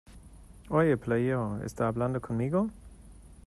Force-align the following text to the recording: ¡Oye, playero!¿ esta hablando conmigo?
¡Oye, 0.69 0.97
playero!¿ 0.97 1.59
esta 1.63 1.87
hablando 1.87 2.19
conmigo? 2.19 2.71